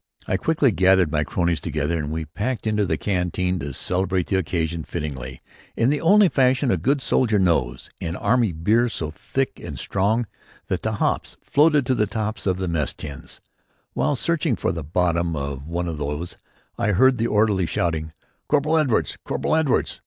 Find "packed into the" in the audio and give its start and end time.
2.25-2.97